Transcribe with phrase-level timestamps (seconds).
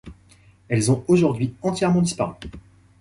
[0.67, 2.33] Elles ont aujourd’hui entièrement disparu.